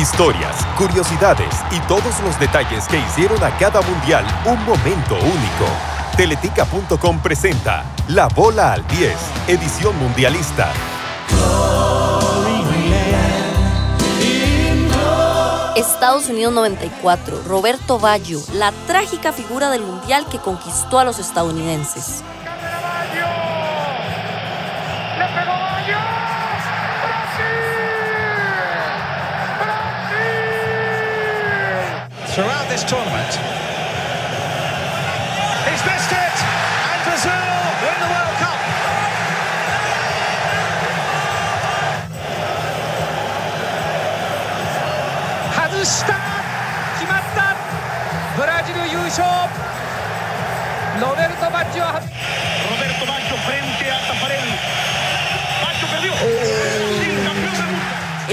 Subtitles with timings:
[0.00, 5.66] Historias, curiosidades y todos los detalles que hicieron a cada mundial un momento único.
[6.16, 9.14] Teletica.com presenta La Bola al 10,
[9.48, 10.72] edición mundialista.
[15.76, 22.24] Estados Unidos 94, Roberto Baggio, la trágica figura del mundial que conquistó a los estadounidenses.
[32.79, 33.31] this tournament.
[35.67, 36.37] He's missed it,
[36.91, 37.45] and Brazil
[37.83, 38.59] win the World Cup.
[45.57, 46.17] Hazusta,
[46.97, 47.47] Kimatta,
[48.37, 49.25] Brasil 優勝。
[51.01, 52.38] ロベルト・バッジョ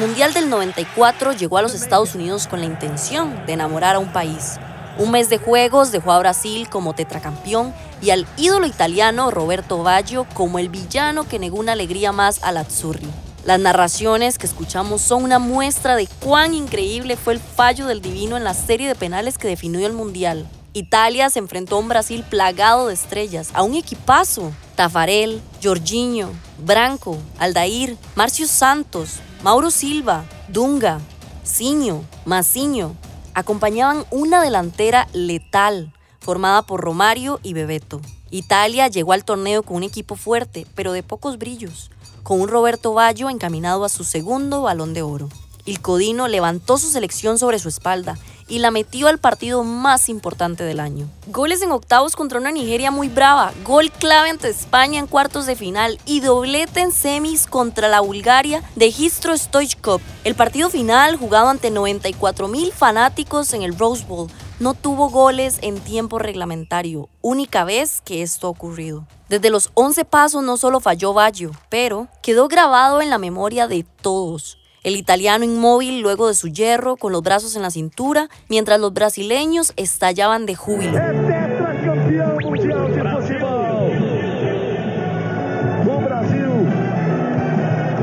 [0.00, 4.10] Mundial del 94 llegó a los Estados Unidos con la intención de enamorar a un
[4.14, 4.58] país.
[4.96, 10.26] Un mes de juegos dejó a Brasil como tetracampeón y al ídolo italiano Roberto Baggio
[10.32, 13.10] como el villano que negó una alegría más al Azzurri.
[13.44, 18.38] Las narraciones que escuchamos son una muestra de cuán increíble fue el fallo del divino
[18.38, 20.48] en la serie de penales que definió el Mundial.
[20.72, 24.50] Italia se enfrentó a un Brasil plagado de estrellas, a un equipazo.
[24.76, 31.00] Tafarel, Jorginho, Branco, Aldair, Marcio Santos, Mauro Silva, Dunga,
[31.44, 32.94] Ciño, Maciño
[33.32, 38.02] acompañaban una delantera letal formada por Romario y Bebeto.
[38.30, 41.90] Italia llegó al torneo con un equipo fuerte, pero de pocos brillos,
[42.22, 45.30] con un Roberto Baggio encaminado a su segundo balón de oro.
[45.64, 48.18] Il Codino levantó su selección sobre su espalda
[48.50, 51.08] y la metió al partido más importante del año.
[51.28, 55.56] Goles en octavos contra una Nigeria muy brava, gol clave ante España en cuartos de
[55.56, 60.00] final y doblete en semis contra la Bulgaria de Histro Stoichkov.
[60.24, 64.28] El partido final, jugado ante 94 mil fanáticos en el Rose Bowl,
[64.58, 69.06] no tuvo goles en tiempo reglamentario, única vez que esto ha ocurrido.
[69.30, 73.86] Desde los 11 pasos no solo falló Baggio, pero quedó grabado en la memoria de
[74.02, 74.59] todos.
[74.82, 78.92] El italiano inmóvil luego de su hierro, con los brazos en la cintura, mientras los
[78.92, 80.98] brasileños estallaban de júbilo.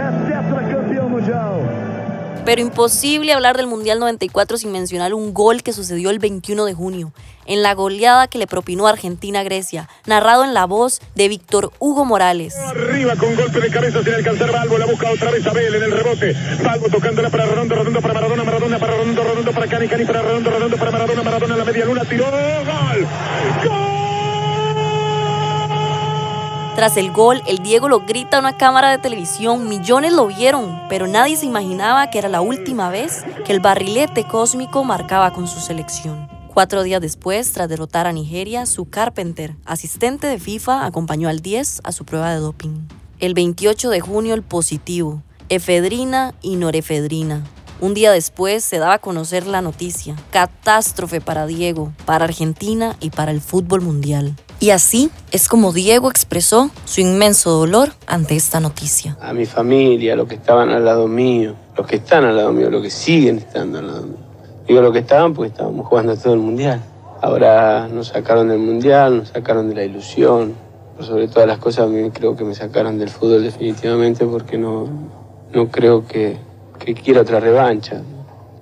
[0.00, 1.89] Tetracampeão
[2.44, 6.74] Pero imposible hablar del Mundial 94 sin mencionar un gol que sucedió el 21 de
[6.74, 7.12] junio,
[7.46, 11.72] en la goleada que le propinó Argentina a Grecia, narrado en la voz de Víctor
[11.78, 12.56] Hugo Morales.
[12.56, 15.92] Arriba con golpe de cabeza sin alcanzar Balbo, la busca otra vez Abel en el
[15.92, 16.34] rebote.
[16.62, 20.22] Balbo tocándola para Redondo, Redondo para Maradona, Maradona para Redondo, Redondo para Cani, Cani para
[20.22, 23.08] Redondo, Redondo para Maradona, Maradona en la media luna, tiró, gol.
[23.64, 23.79] ¡Gol!
[26.80, 30.80] Tras el gol, el Diego lo grita a una cámara de televisión, millones lo vieron,
[30.88, 35.46] pero nadie se imaginaba que era la última vez que el barrilete cósmico marcaba con
[35.46, 36.26] su selección.
[36.54, 41.82] Cuatro días después, tras derrotar a Nigeria, su Carpenter, asistente de FIFA, acompañó al 10
[41.84, 42.88] a su prueba de doping.
[43.18, 47.44] El 28 de junio, el positivo, efedrina y norefedrina.
[47.82, 50.16] Un día después se daba a conocer la noticia.
[50.30, 54.34] Catástrofe para Diego, para Argentina y para el fútbol mundial.
[54.62, 59.16] Y así es como Diego expresó su inmenso dolor ante esta noticia.
[59.18, 62.68] a mi familia, los que estaban al lado mío, los que están al lado mío,
[62.68, 64.18] los que siguen estando al lado mío.
[64.68, 66.78] Digo lo que estaban porque estábamos jugando todo el mundial.
[67.22, 70.54] Ahora nos sacaron del mundial, nos sacaron de la ilusión.
[70.94, 74.86] Por sobre todas las cosas, a creo que me sacaron del fútbol definitivamente porque no,
[75.54, 76.36] no creo que,
[77.02, 78.02] quiera otra revancha.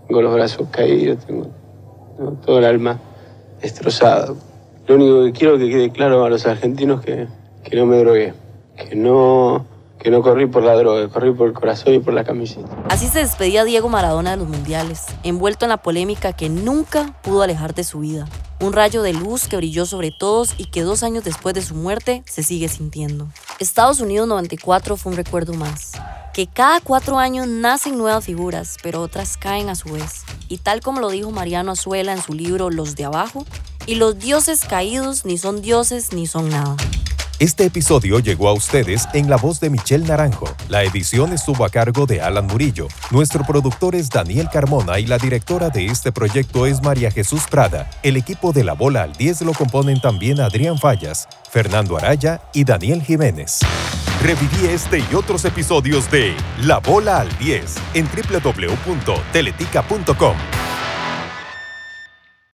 [0.06, 1.48] Tengo los brazos caídos, tengo
[2.46, 3.00] todo el alma
[3.60, 4.47] destrozado.
[4.88, 7.28] Lo único que quiero que quede claro a los argentinos que,
[7.62, 8.32] que no me drogué,
[8.74, 9.66] que no,
[9.98, 12.68] que no corrí por la droga, corrí por el corazón y por la camiseta.
[12.88, 17.42] Así se despedía Diego Maradona de los mundiales, envuelto en la polémica que nunca pudo
[17.42, 18.26] alejar de su vida.
[18.60, 21.74] Un rayo de luz que brilló sobre todos y que dos años después de su
[21.74, 23.28] muerte se sigue sintiendo.
[23.58, 25.92] Estados Unidos 94 fue un recuerdo más.
[26.32, 30.22] Que cada cuatro años nacen nuevas figuras, pero otras caen a su vez.
[30.48, 33.44] Y tal como lo dijo Mariano Azuela en su libro Los de Abajo,
[33.88, 36.76] y los dioses caídos ni son dioses ni son nada.
[37.38, 40.46] Este episodio llegó a ustedes en la voz de Michelle Naranjo.
[40.68, 42.88] La edición estuvo a cargo de Alan Murillo.
[43.10, 47.88] Nuestro productor es Daniel Carmona y la directora de este proyecto es María Jesús Prada.
[48.02, 52.64] El equipo de La Bola al 10 lo componen también Adrián Fallas, Fernando Araya y
[52.64, 53.60] Daniel Jiménez.
[54.22, 60.57] Reviví este y otros episodios de La Bola al 10 en www.teletica.com.